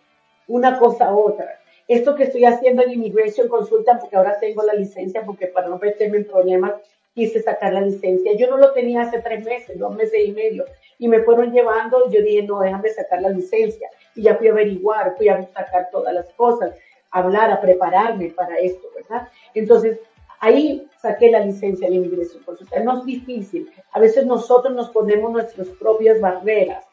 [0.46, 1.58] una cosa a otra.
[1.88, 5.78] Esto que estoy haciendo en Immigration Consulta, porque ahora tengo la licencia, porque para no
[5.78, 6.74] meterme en problemas,
[7.14, 8.32] quise sacar la licencia.
[8.34, 10.64] Yo no lo tenía hace tres meses, dos meses y medio,
[10.98, 13.88] y me fueron llevando, yo dije, no, déjame sacar la licencia.
[14.14, 16.72] Y ya fui a averiguar, fui a sacar todas las cosas,
[17.12, 19.28] hablar, a prepararme para esto, ¿verdad?
[19.54, 20.00] Entonces,
[20.40, 22.80] ahí saqué la licencia de inmigración consulta.
[22.80, 23.70] No es difícil.
[23.92, 26.84] A veces nosotros nos ponemos nuestras propias barreras.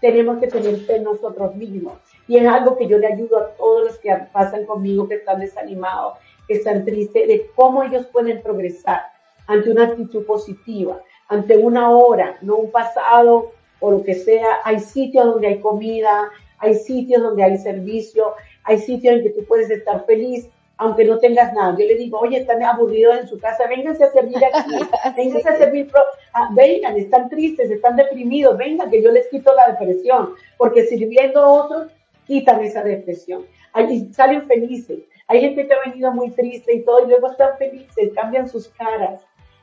[0.00, 1.94] Tenemos que tener fe en nosotros mismos.
[2.26, 5.40] Y es algo que yo le ayudo a todos los que pasan conmigo, que están
[5.40, 9.02] desanimados, que están tristes, de cómo ellos pueden progresar
[9.46, 14.60] ante una actitud positiva, ante una hora, no un pasado o lo que sea.
[14.64, 19.44] Hay sitios donde hay comida, hay sitios donde hay servicio, hay sitios en que tú
[19.44, 21.76] puedes estar feliz aunque no tengas nada.
[21.78, 24.70] Yo le digo, oye, están aburridos en su casa, vénganse a servir aquí,
[25.16, 25.90] vénganse a servir,
[26.32, 31.40] ah, vengan, están tristes, están deprimidos, vengan, que yo les quito la depresión, porque sirviendo
[31.40, 31.92] a otros,
[32.26, 33.46] quitan esa depresión.
[33.72, 35.00] Ahí salen felices.
[35.26, 38.68] Hay gente que ha venido muy triste y todo, y luego están felices, cambian sus
[38.68, 39.20] caras,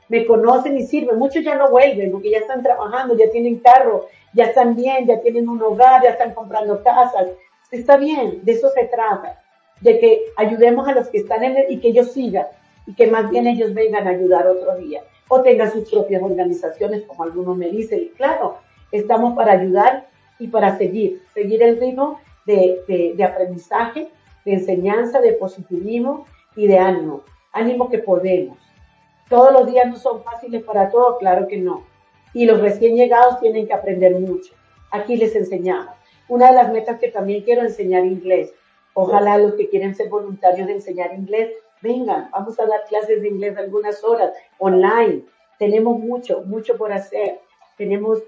[0.08, 1.18] me conocen y sirven.
[1.18, 5.20] Muchos ya no vuelven porque ya están trabajando, ya tienen carro, ya están bien, ya
[5.20, 7.28] tienen un hogar, ya están comprando casas.
[7.72, 9.40] Está bien, de eso se trata
[9.80, 12.46] de que ayudemos a los que están en el, y que ellos sigan
[12.86, 17.02] y que más bien ellos vengan a ayudar otro día o tengan sus propias organizaciones
[17.06, 18.00] como algunos me dicen.
[18.00, 18.58] Y claro,
[18.90, 20.06] estamos para ayudar
[20.38, 24.08] y para seguir, seguir el ritmo de, de aprendizaje,
[24.44, 27.22] de enseñanza, de positivismo y de ánimo.
[27.52, 28.58] Ánimo que podemos.
[29.30, 31.84] Todos los días no son fáciles para todos, claro que no.
[32.34, 34.52] Y los recién llegados tienen que aprender mucho.
[34.90, 36.01] Aquí les enseñamos.
[36.32, 38.54] Una de las metas que también quiero enseñar inglés.
[38.94, 41.50] Ojalá los que quieren ser voluntarios de enseñar inglés,
[41.82, 45.24] vengan, vamos a dar clases de inglés algunas horas online.
[45.58, 47.40] Tenemos mucho, mucho por hacer.
[47.76, 48.22] Tenemos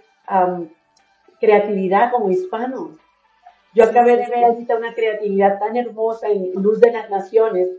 [1.41, 2.91] creatividad como hispanos.
[3.73, 7.71] Yo acabé de ver ahorita una creatividad tan hermosa en Luz de las Naciones,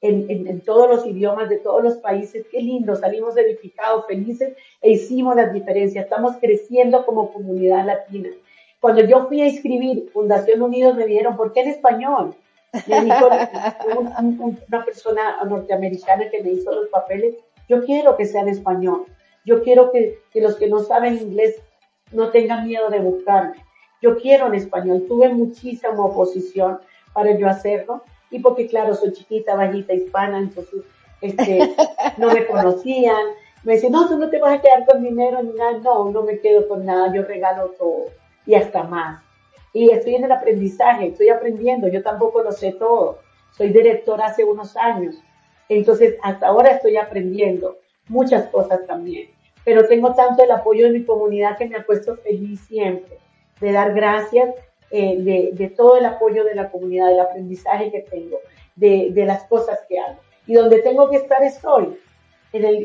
[0.00, 2.46] en, en, todos los idiomas de todos los países.
[2.52, 6.04] Qué lindo, salimos edificados, felices e hicimos las diferencias.
[6.04, 8.30] Estamos creciendo como comunidad latina.
[8.82, 12.34] Cuando yo fui a inscribir Fundación Unidos me dijeron, ¿por qué en español?
[12.88, 17.36] Me dijo una persona norteamericana que me hizo los papeles,
[17.68, 19.06] yo quiero que sea en español.
[19.44, 21.62] Yo quiero que, que los que no saben inglés
[22.10, 23.54] no tengan miedo de buscarme.
[24.00, 25.04] Yo quiero en español.
[25.06, 26.80] Tuve muchísima oposición
[27.12, 28.02] para yo hacerlo.
[28.32, 30.82] Y porque, claro, soy chiquita, bajita, hispana, entonces
[31.20, 31.72] este,
[32.18, 33.26] no me conocían.
[33.62, 35.78] Me decían, no, tú no te vas a quedar con dinero ni nada.
[35.78, 38.06] No, no me quedo con nada, yo regalo todo
[38.46, 39.22] y hasta más.
[39.72, 43.20] Y estoy en el aprendizaje, estoy aprendiendo, yo tampoco lo sé todo.
[43.52, 45.16] Soy directora hace unos años,
[45.68, 47.78] entonces hasta ahora estoy aprendiendo
[48.08, 49.30] muchas cosas también.
[49.64, 53.18] Pero tengo tanto el apoyo de mi comunidad que me ha puesto feliz siempre,
[53.60, 54.54] de dar gracias
[54.94, 58.40] eh, de, todo el apoyo de la comunidad, del aprendizaje que tengo,
[58.76, 60.18] de, las cosas que hago.
[60.46, 61.98] Y donde tengo que estar estoy,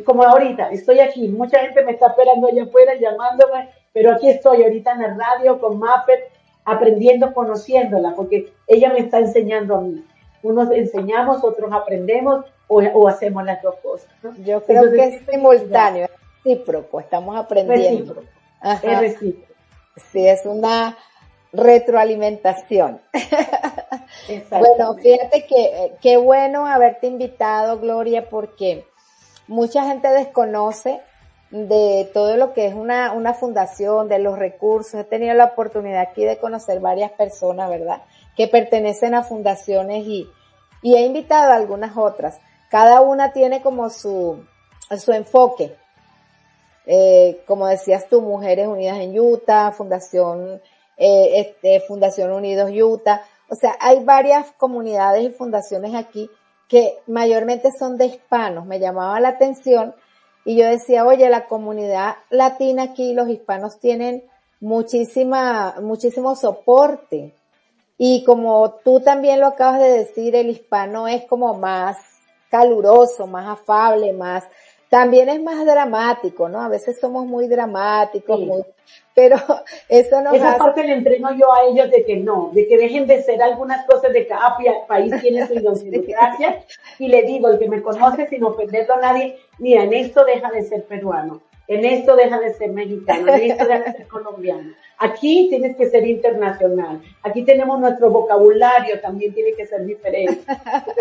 [0.05, 4.61] como ahorita, estoy aquí, mucha gente me está esperando allá afuera llamándome pero aquí estoy
[4.61, 6.29] ahorita en la radio con Muppet,
[6.65, 10.05] aprendiendo, conociéndola, porque ella me está enseñando a mí.
[10.43, 14.07] Unos enseñamos, otros aprendemos o, hacemos las dos cosas.
[14.45, 16.11] Yo creo que es simultáneo, es
[16.43, 18.21] recíproco, estamos aprendiendo.
[18.63, 19.53] Es recíproco.
[20.11, 20.95] Sí, es una
[21.51, 23.01] retroalimentación.
[24.51, 28.85] bueno, fíjate que eh, qué bueno haberte invitado, Gloria, porque
[29.47, 31.01] mucha gente desconoce
[31.49, 34.95] de todo lo que es una, una fundación, de los recursos.
[34.95, 38.01] He tenido la oportunidad aquí de conocer varias personas, ¿verdad?
[38.35, 40.29] Que pertenecen a fundaciones y,
[40.81, 42.39] y he invitado a algunas otras.
[42.69, 44.43] Cada una tiene como su,
[44.97, 45.75] su enfoque.
[46.85, 50.61] Eh, como decías tú, Mujeres Unidas en Utah, Fundación,
[50.97, 53.23] eh, este, Fundación Unidos Utah.
[53.49, 56.29] O sea, hay varias comunidades y fundaciones aquí
[56.67, 59.95] que mayormente son de hispanos, me llamaba la atención
[60.45, 64.23] y yo decía, oye, la comunidad latina aquí, los hispanos tienen
[64.59, 67.33] muchísima, muchísimo soporte.
[67.97, 71.97] Y como tú también lo acabas de decir, el hispano es como más
[72.49, 74.43] caluroso, más afable, más,
[74.89, 76.61] también es más dramático, ¿no?
[76.61, 78.63] A veces somos muy dramáticos, muy,
[79.13, 79.35] pero
[79.89, 83.07] eso nos Esa parte le entreno yo a ellos de que no, de que dejen
[83.07, 86.63] de ser algunas cosas de cada país tiene su idiosincrasia
[86.99, 90.51] y le digo, el que me conoce sin ofenderlo a nadie, mira, en esto deja
[90.51, 94.71] de ser peruano, en esto deja de ser mexicano, en esto deja de ser colombiano.
[94.99, 97.01] Aquí tienes que ser internacional.
[97.21, 100.41] Aquí tenemos nuestro vocabulario, también tiene que ser diferente.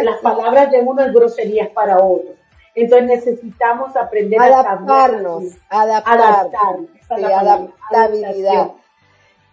[0.03, 2.35] Las palabras de uno es groserías para otros.
[2.77, 8.71] Entonces necesitamos aprender a adaptarnos, adaptarnos, sí, adaptabilidad.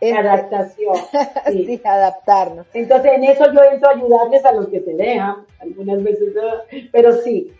[0.01, 0.95] Este, adaptación.
[1.47, 1.81] Sí.
[1.85, 2.67] adaptarnos.
[2.73, 6.33] Entonces en eso yo entro a ayudarles a los que se dejan, algunas veces,
[6.91, 7.53] pero sí,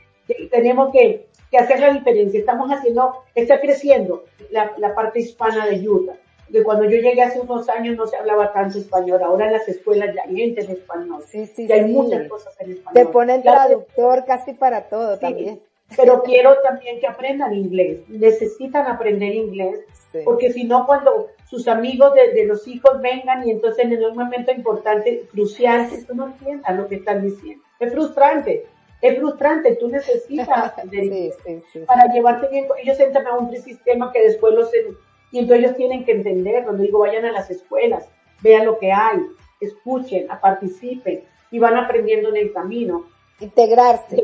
[0.52, 2.42] tenemos que, que hacer la diferencia.
[2.42, 6.18] Estamos haciendo, está creciendo la, la parte hispana de Utah
[6.52, 9.68] que cuando yo llegué hace unos años no se hablaba tanto español, ahora en las
[9.68, 12.94] escuelas ya hay gente en español, sí, sí, hay muchas cosas en español.
[12.94, 15.62] Te ponen traductor casi para todo también.
[15.96, 19.82] Pero quiero también que aprendan inglés, necesitan aprender inglés,
[20.26, 24.52] porque si no cuando sus amigos de, los hijos vengan y entonces en un momento
[24.52, 27.64] importante, crucial, esto no entiendan lo que están diciendo.
[27.80, 28.66] Es frustrante,
[29.02, 31.36] es frustrante, tú necesitas aprender inglés
[31.86, 32.66] para llevarte bien.
[32.82, 34.72] Ellos entran a un sistema que después los
[35.34, 38.08] y entonces ellos tienen que entender, cuando digo vayan a las escuelas,
[38.42, 39.18] vean lo que hay,
[39.60, 43.06] escuchen, participen y van aprendiendo en el camino.
[43.40, 44.24] Integrarse.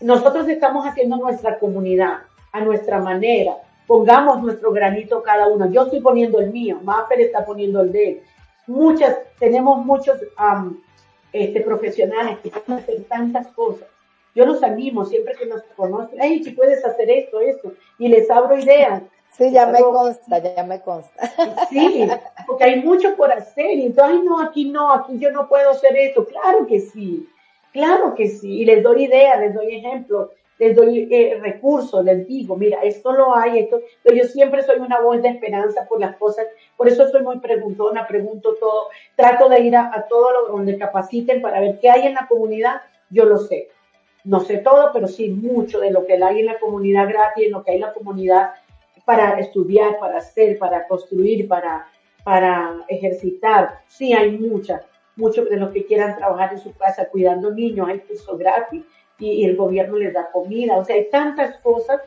[0.00, 3.58] Nosotros estamos haciendo nuestra comunidad a nuestra manera.
[3.86, 5.70] Pongamos nuestro granito cada uno.
[5.70, 8.22] Yo estoy poniendo el mío, Mapper está poniendo el de él.
[8.66, 10.16] Muchas, tenemos muchos
[11.30, 13.86] este, profesionales que pueden hacer tantas cosas.
[14.34, 18.30] Yo los animo siempre que nos conocen, hey, si puedes hacer esto, esto, y les
[18.30, 19.02] abro ideas.
[19.32, 21.30] Sí, ya me consta, ya me consta.
[21.70, 22.06] Sí,
[22.46, 25.70] porque hay mucho por hacer y entonces, ay no, aquí no, aquí yo no puedo
[25.70, 26.26] hacer esto.
[26.26, 27.26] Claro que sí,
[27.72, 28.60] claro que sí.
[28.60, 33.12] Y les doy ideas, les doy ejemplos, les doy eh, recursos, les digo, mira, esto
[33.12, 33.80] lo hay, esto.
[34.02, 37.38] Pero yo siempre soy una voz de esperanza por las cosas, por eso soy muy
[37.38, 41.88] preguntona, pregunto todo, trato de ir a, a todo lo donde capaciten para ver qué
[41.90, 43.70] hay en la comunidad, yo lo sé.
[44.24, 47.52] No sé todo, pero sí mucho de lo que hay en la comunidad gratis, en
[47.52, 48.50] lo que hay en la comunidad
[49.04, 51.86] para estudiar, para hacer, para construir, para,
[52.24, 53.80] para ejercitar.
[53.88, 54.82] Sí, hay muchas,
[55.16, 58.82] muchos de los que quieran trabajar en su casa cuidando niños, hay curso gratis
[59.18, 60.76] y, el gobierno les da comida.
[60.76, 62.00] O sea, hay tantas cosas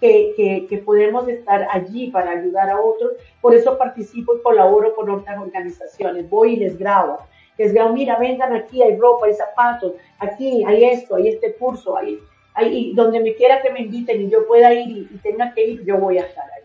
[0.00, 3.12] que, que, que, podemos estar allí para ayudar a otros.
[3.40, 6.28] Por eso participo y colaboro con otras organizaciones.
[6.28, 7.18] Voy y les grabo.
[7.58, 11.96] Les grabo, mira, vengan aquí, hay ropa, hay zapatos, aquí hay esto, hay este curso,
[11.96, 12.18] hay
[12.54, 15.84] ahí, donde me quiera que me inviten y yo pueda ir y, tenga que ir,
[15.84, 16.62] yo voy a estar ahí.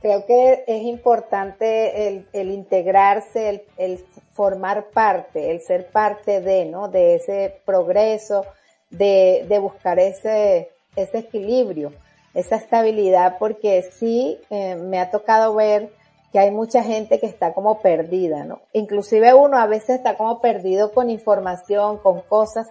[0.00, 3.98] Creo que es importante el, el integrarse, el,
[4.32, 6.88] formar parte, el ser parte de, ¿no?
[6.88, 8.44] De ese progreso,
[8.90, 11.92] de, de buscar ese, ese equilibrio,
[12.34, 15.90] esa estabilidad, porque sí eh, me ha tocado ver
[16.32, 18.60] que hay mucha gente que está como perdida, ¿no?
[18.72, 22.68] Inclusive uno a veces está como perdido con información, con cosas,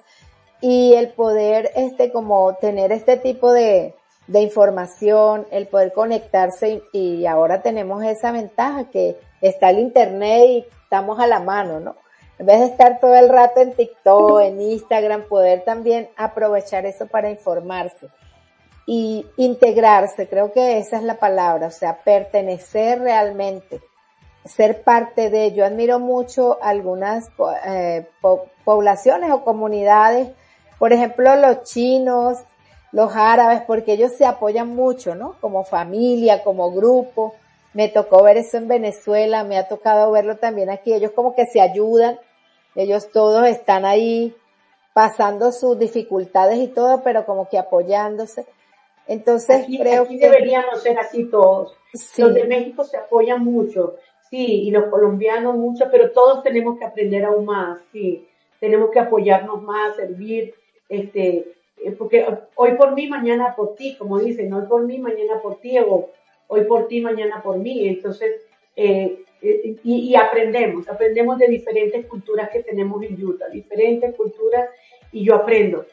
[0.61, 3.95] y el poder, este, como tener este tipo de,
[4.27, 10.65] de información, el poder conectarse y, ahora tenemos esa ventaja que está el internet y
[10.83, 11.95] estamos a la mano, ¿no?
[12.37, 17.07] En vez de estar todo el rato en TikTok, en Instagram, poder también aprovechar eso
[17.07, 18.07] para informarse
[18.85, 23.81] y integrarse, creo que esa es la palabra, o sea, pertenecer realmente,
[24.43, 27.29] ser parte de, yo admiro mucho algunas
[27.65, 28.05] eh,
[28.63, 30.29] poblaciones o comunidades
[30.79, 32.37] por ejemplo, los chinos,
[32.91, 35.35] los árabes, porque ellos se apoyan mucho, ¿no?
[35.41, 37.35] Como familia, como grupo.
[37.73, 40.93] Me tocó ver eso en Venezuela, me ha tocado verlo también aquí.
[40.93, 42.17] Ellos como que se ayudan,
[42.75, 44.33] ellos todos están ahí
[44.93, 48.45] pasando sus dificultades y todo, pero como que apoyándose.
[49.07, 51.75] Entonces creo que deberíamos ser así todos.
[52.17, 53.95] Los de México se apoyan mucho,
[54.29, 58.25] sí, y los colombianos mucho, pero todos tenemos que aprender aún más, sí.
[58.59, 60.55] Tenemos que apoyarnos más, servir,
[60.89, 62.25] este, eh, porque
[62.55, 66.09] hoy por mí, mañana por ti, como dicen, hoy por mí, mañana por ti, o
[66.47, 67.87] hoy por ti, mañana por mí.
[67.87, 68.41] Entonces,
[68.75, 74.69] eh, eh, y, aprendemos, aprendemos de diferentes culturas que tenemos en Utah, diferentes culturas,
[75.11, 75.85] y yo aprendo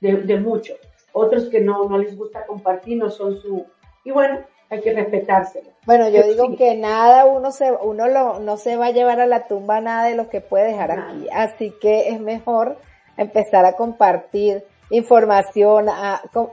[0.00, 0.74] de, de mucho.
[1.12, 3.64] Otros que no, no les gusta compartir, no son su...
[4.04, 5.70] Y bueno, hay que respetárselo.
[5.86, 9.26] Bueno, yo digo que nada uno se uno lo, no se va a llevar a
[9.26, 12.76] la tumba nada de lo que puede dejar aquí, así que es mejor
[13.16, 15.86] empezar a compartir información.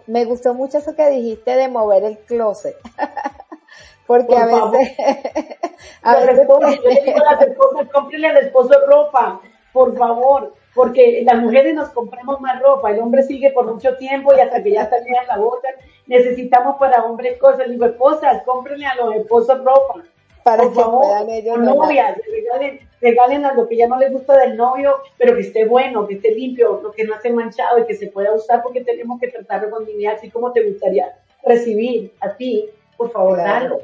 [0.07, 2.75] me gustó mucho eso que dijiste de mover el closet.
[4.07, 4.97] Porque a veces,
[6.03, 9.39] a veces, yo le digo a las esposas, cómprenle al esposo ropa,
[9.71, 14.33] por favor, porque las mujeres nos compramos más ropa, el hombre sigue por mucho tiempo
[14.35, 15.73] y hasta que ya también la botan,
[16.07, 17.69] necesitamos para hombres cosas.
[17.69, 20.03] Digo, esposas, cómprenle a los esposos ropa.
[20.43, 24.57] Para por favor, ellos novias, regalen, regalen a lo que ya no les gusta del
[24.57, 27.95] novio, pero que esté bueno, que esté limpio, lo que no esté manchado y que
[27.95, 31.15] se pueda usar porque tenemos que tratarlo con dignidad, así como te gustaría
[31.45, 33.79] recibir a ti, por favor, dalo.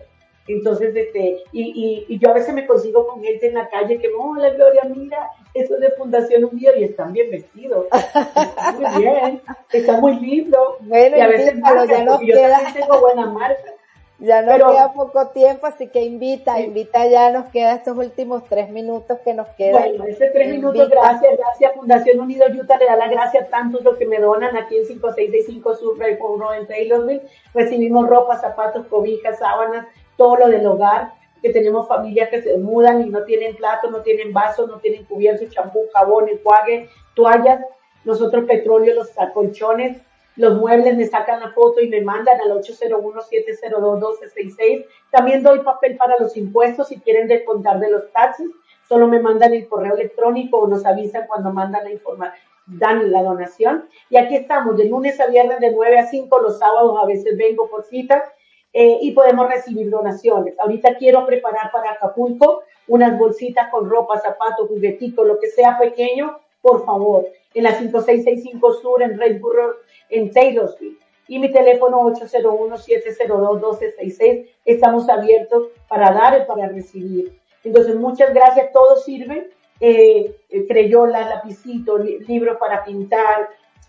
[0.49, 4.09] Entonces, este, y, y, yo a veces me consigo con gente en la calle que,
[4.17, 7.85] hola Gloria, mira, eso es de Fundación Unido y están bien vestidos.
[7.85, 9.41] Está muy bien,
[9.71, 10.77] está muy lindo.
[10.79, 11.53] Bueno, y a veces
[11.87, 12.59] ya nos yo queda...
[12.73, 13.75] tengo buena marca.
[14.19, 18.69] Ya nos queda poco tiempo, así que invita, invita ya, nos queda estos últimos tres
[18.69, 19.81] minutos que nos quedan.
[19.81, 23.81] Bueno, ese tres minutos, gracias, gracias Fundación Unido Utah, le da la gracia a tantos
[23.81, 27.21] los que me donan aquí en 5665 Sur Road en Taylorville.
[27.53, 33.01] Recibimos ropa, zapatos, cobijas, sábanas, todo lo del hogar, que tenemos familias que se mudan
[33.01, 37.61] y no tienen platos, no tienen vasos, no tienen cubiertos, champú, jabón, enjuague, toallas,
[38.03, 39.97] nosotros petróleo, los colchones,
[40.35, 44.85] los muebles me sacan la foto y me mandan al 801-702-1266.
[45.11, 48.49] También doy papel para los impuestos si quieren descontar de los taxis.
[48.87, 53.21] Solo me mandan el correo electrónico o nos avisan cuando mandan la información, dan la
[53.21, 53.87] donación.
[54.09, 57.37] Y aquí estamos, de lunes a viernes de 9 a 5, los sábados a veces
[57.37, 58.23] vengo por cita
[58.71, 60.57] eh, y podemos recibir donaciones.
[60.59, 66.39] Ahorita quiero preparar para Acapulco unas bolsitas con ropa, zapatos, juguetitos, lo que sea pequeño,
[66.61, 69.77] por favor, en la 5665 Sur, en Redborough,
[70.09, 70.97] en Taylorsville.
[71.27, 74.47] Y mi teléfono 801-702-1266.
[74.65, 77.39] Estamos abiertos para dar y para recibir.
[77.63, 78.71] Entonces, muchas gracias.
[78.71, 79.51] Todo sirve.
[79.79, 83.47] Eh, eh creyolas, lapicitos, libros para pintar,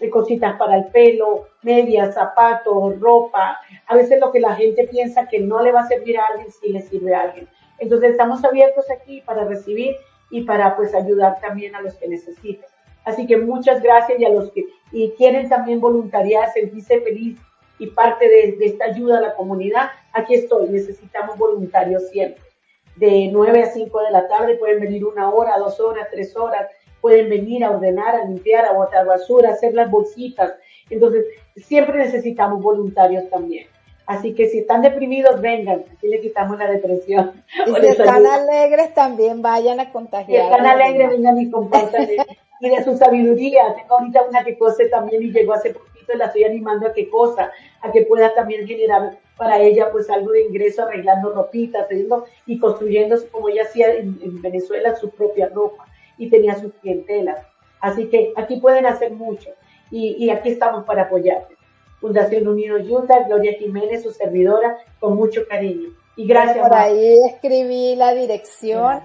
[0.08, 3.58] cositas para el pelo, medias, zapatos, ropa.
[3.86, 6.50] A veces lo que la gente piensa que no le va a servir a alguien,
[6.50, 7.48] sí le sirve a alguien.
[7.78, 9.96] Entonces estamos abiertos aquí para recibir
[10.30, 12.69] y para pues ayudar también a los que necesiten.
[13.10, 17.38] Así que muchas gracias y a los que y quieren también voluntariar, sentirse feliz
[17.78, 22.42] y parte de, de esta ayuda a la comunidad, aquí estoy, necesitamos voluntarios siempre.
[22.96, 26.66] De 9 a 5 de la tarde pueden venir una hora, dos horas, tres horas,
[27.00, 30.52] pueden venir a ordenar, a limpiar, a botar basura, a hacer las bolsitas.
[30.90, 31.24] Entonces,
[31.56, 33.66] siempre necesitamos voluntarios también.
[34.06, 37.44] Así que si están deprimidos, vengan, aquí le quitamos la depresión.
[37.66, 40.42] Y si están alegres, también vayan a contagiar.
[40.42, 42.08] Si están alegres, vengan y compartan
[42.60, 43.74] y de su sabiduría.
[43.74, 47.08] Tengo ahorita una que cose también y llegó hace poquito, la estoy animando a que
[47.08, 47.50] cosa,
[47.80, 51.86] a que pueda también generar para ella pues algo de ingreso arreglando ropitas,
[52.46, 55.86] y construyendo como ella hacía en Venezuela su propia ropa
[56.18, 57.38] y tenía sus clientelas.
[57.80, 59.50] Así que aquí pueden hacer mucho
[59.90, 61.56] y, aquí estamos para apoyarte.
[62.00, 65.88] Fundación Unidos Utah, Gloria Jiménez, su servidora, con mucho cariño.
[66.16, 66.66] Y gracias.
[66.66, 69.00] Por ahí escribí la dirección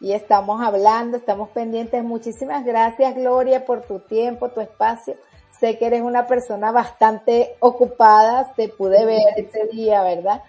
[0.00, 2.02] y estamos hablando, estamos pendientes.
[2.04, 5.14] Muchísimas gracias, Gloria, por tu tiempo, tu espacio.
[5.58, 10.42] Sé que eres una persona bastante ocupada, te pude ver ese día, ¿verdad?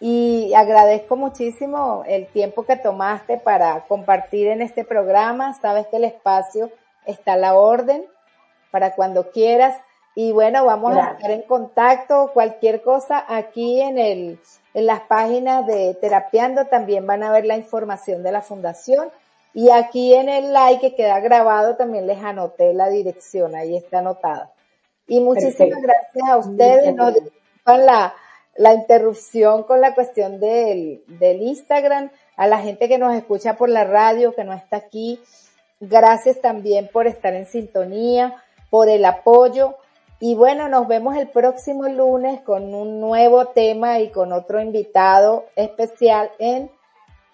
[0.00, 5.52] y agradezco muchísimo el tiempo que tomaste para compartir en este programa.
[5.60, 6.70] Sabes que el espacio
[7.04, 8.06] está a la orden
[8.70, 9.76] para cuando quieras.
[10.22, 12.30] Y bueno, vamos a estar en contacto.
[12.34, 14.38] Cualquier cosa aquí en el,
[14.74, 19.08] en las páginas de Terapiando también van a ver la información de la fundación.
[19.54, 24.00] Y aquí en el like que queda grabado también les anoté la dirección, ahí está
[24.00, 24.52] anotada.
[25.06, 26.94] Y muchísimas gracias a ustedes.
[26.94, 27.14] Nos
[27.64, 28.12] la,
[28.56, 33.70] la interrupción con la cuestión del, del Instagram, a la gente que nos escucha por
[33.70, 35.18] la radio, que no está aquí.
[35.80, 38.34] Gracias también por estar en sintonía,
[38.68, 39.76] por el apoyo.
[40.22, 45.46] Y bueno, nos vemos el próximo lunes con un nuevo tema y con otro invitado
[45.56, 46.70] especial en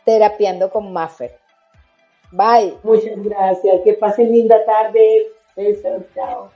[0.05, 1.37] Terapiando con Maffer.
[2.30, 2.78] Bye.
[2.84, 3.80] Muchas gracias.
[3.82, 5.32] Que pasen linda tarde.
[5.57, 6.03] Besos.
[6.14, 6.51] Chao.